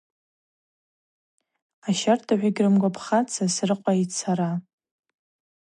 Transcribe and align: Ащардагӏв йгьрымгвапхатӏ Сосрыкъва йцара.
Ащардагӏв 1.87 2.41
йгьрымгвапхатӏ 2.47 3.33
Сосрыкъва 3.35 3.93
йцара. 4.01 4.51